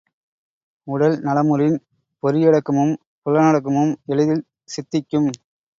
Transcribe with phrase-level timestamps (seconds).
[0.87, 1.77] உடல் நலமுறின்
[2.23, 5.29] பொறியடக்கமும் புலனடக்கமும் எளிதில் சித்திக்கும்.